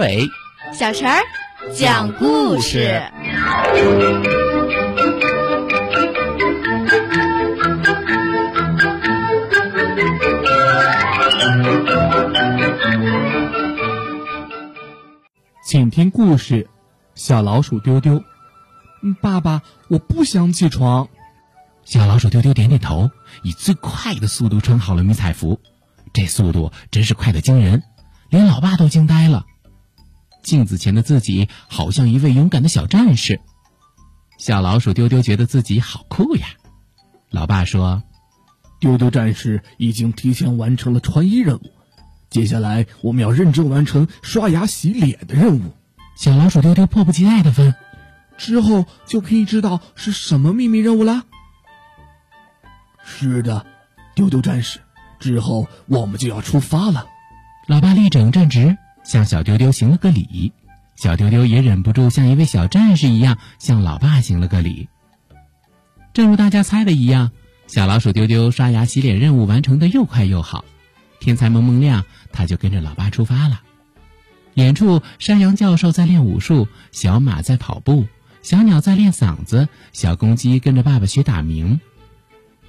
[0.00, 0.30] 伟、
[0.72, 1.20] 小陈儿
[1.74, 3.02] 讲故事。
[15.62, 16.66] 请听故事：
[17.14, 18.24] 小老鼠丢丢。
[19.02, 21.08] 嗯，爸爸，我不想起床。
[21.84, 23.10] 小老鼠丢丢点点头，
[23.42, 25.60] 以最快的速度穿好了迷彩服，
[26.14, 27.82] 这速度真是快得惊人，
[28.30, 29.44] 连老爸都惊呆了。
[30.42, 33.40] 镜子前的自己好像一位勇敢的小战士。
[34.38, 36.46] 小老鼠丢丢觉得自己好酷呀。
[37.30, 38.02] 老爸说
[38.80, 41.72] ：“丢丢战士已经提前完成了穿衣任务，
[42.30, 45.74] 接下来我们要认真完成刷牙洗脸的任务。”
[46.16, 47.74] 小老鼠丢丢迫不及待地问
[48.36, 51.24] ：“之后就可以知道是什么秘密任务了
[53.04, 53.66] ？”“是的，
[54.14, 54.80] 丢丢战士，
[55.18, 57.06] 之后我们就要出发了。”
[57.68, 58.76] 老爸立正站直。
[59.04, 60.52] 向小丢丢行了个礼，
[60.96, 64.88] 小丢丢也忍不住像一位小战士一样向老爸行了个礼。
[66.12, 67.30] 正如大家猜的一样，
[67.66, 70.64] 小老鼠丢丢刷牙洗脸任务完成的又快又好。
[71.20, 73.60] 天才蒙蒙亮，他就跟着老爸出发了。
[74.54, 78.06] 远处，山羊教授在练武术，小马在跑步，
[78.42, 81.80] 小鸟在练嗓子，小公鸡跟着爸爸学打鸣。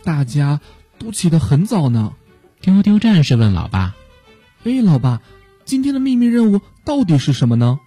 [0.03, 0.59] 大家
[0.99, 2.13] 都起得很早呢。
[2.61, 3.95] 丢丢战士问老爸
[4.63, 5.21] ：“哎，老爸。”
[5.71, 7.79] 今天的秘密任务到底是什么呢？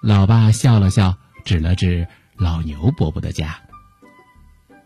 [0.00, 3.60] 老爸笑了笑，指了指老牛伯伯的家。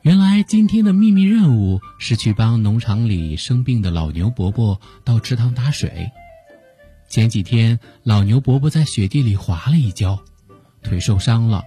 [0.03, 6.11] 原来今天的秘密任务是去帮农场里生病的老牛伯伯到池塘打水。
[7.09, 10.19] 前几天老牛伯伯在雪地里滑了一跤，
[10.83, 11.63] 腿受伤了。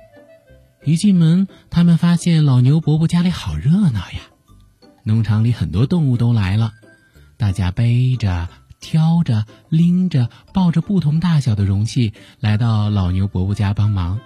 [0.83, 4.19] 一进门，他们发现老牛伯伯家里好热闹呀！
[5.05, 6.73] 农场里很多动物都来了，
[7.37, 8.49] 大家背着。
[8.79, 14.19] 挑着、拎着、抱着不同大小的容器来到老牛伯伯家帮忙。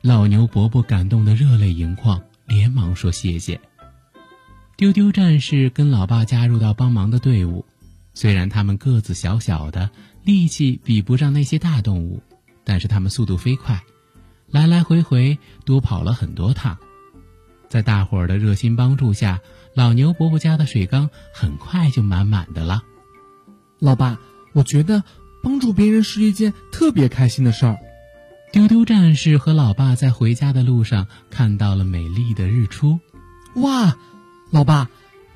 [0.00, 3.60] 老牛伯伯感动得热泪盈眶，连忙说谢谢。
[4.76, 7.64] 丢丢战士跟老爸加入到帮忙的队伍，
[8.12, 9.90] 虽然他们个子小小的，
[10.24, 12.22] 力气比不上那些大动物，
[12.64, 13.82] 但是他们速度飞快，
[14.50, 16.76] 来来回回多跑了很多趟。
[17.68, 19.40] 在大伙儿的热心帮助下，
[19.74, 22.82] 老牛伯伯家的水缸很快就满满的了。
[23.84, 24.18] 老爸，
[24.54, 25.04] 我觉得
[25.42, 27.78] 帮助别人是一件特别开心的事儿。
[28.50, 32.98] 丢丢战士和老爸在回家的路上看到了美丽的日出。
[33.56, 33.98] 哇，
[34.50, 34.88] 老爸，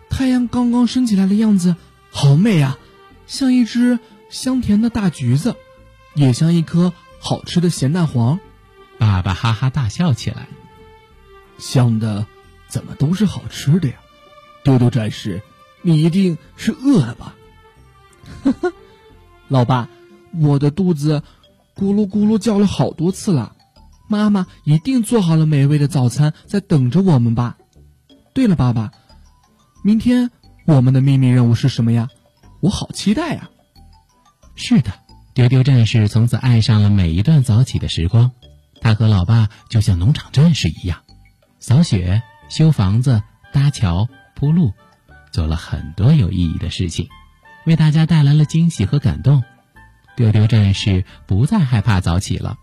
[0.09, 1.76] 太阳刚刚升起来的样子
[2.10, 2.78] 好美啊，
[3.26, 3.98] 像一只
[4.31, 5.54] 香甜的大橘子，
[6.15, 8.41] 也像一颗好吃的咸蛋黄。
[8.97, 10.48] 爸爸哈哈大笑起来。
[11.59, 12.26] 香的
[12.66, 13.97] 怎么都是好吃的呀？
[14.65, 15.42] 丢丢战士，
[15.82, 17.34] 你一定是饿了吧？
[18.44, 18.72] 呵呵，
[19.49, 19.89] 老爸，
[20.41, 21.22] 我的肚子
[21.77, 23.55] 咕噜咕噜叫了好多次了，
[24.09, 27.56] 妈妈一定做好了美味的早餐在等着我们吧？
[28.34, 28.93] 对了，爸爸，
[29.83, 30.31] 明天
[30.66, 32.09] 我们的秘密任务是什么呀？
[32.61, 33.50] 我好期待呀！
[34.55, 34.93] 是的，
[35.34, 38.33] 丢丢战士从此爱上了每一段早起的时光，
[38.81, 41.03] 他和老爸就像农场战士一样，
[41.60, 43.22] 扫雪、修房子、
[43.53, 44.72] 搭桥、铺路，
[45.33, 47.09] 做了很多有意义的事情。
[47.69, 49.45] 为大家带来了惊喜和感动，
[50.17, 52.56] 丢丢战士不再害怕早起了，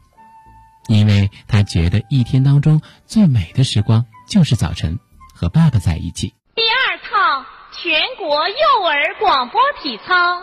[0.88, 5.00] 因为他觉得一天当中最美的时光就是早晨，
[5.34, 6.34] 和爸爸在一起。
[6.56, 10.42] 第二套全国幼儿广播体操，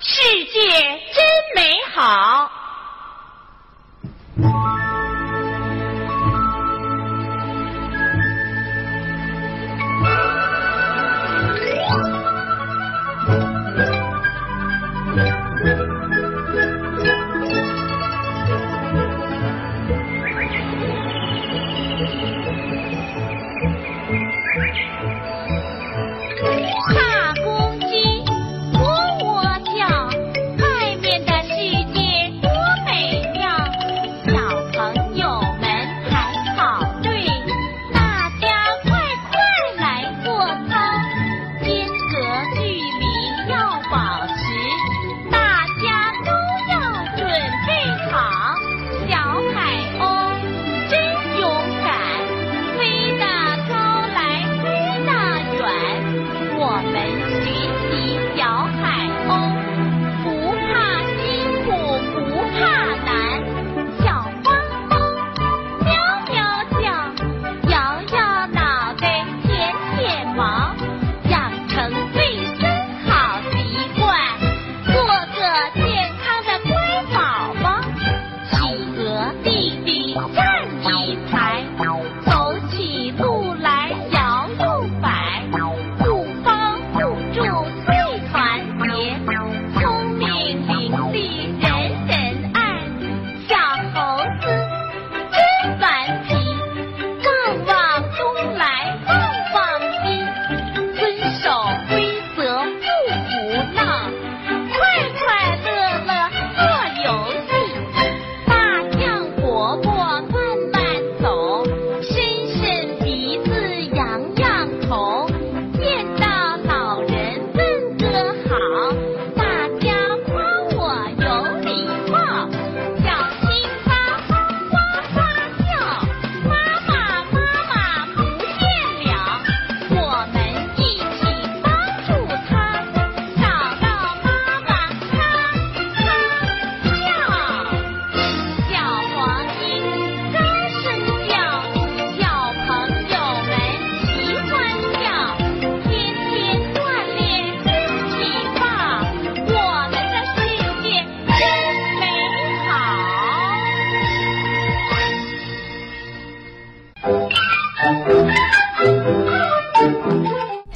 [0.00, 1.24] 世界真
[1.54, 2.59] 美好。